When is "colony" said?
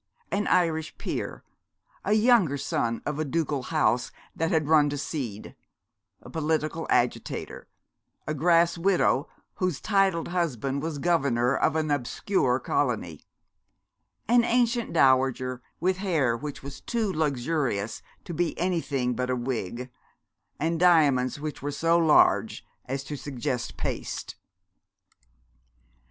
12.59-13.21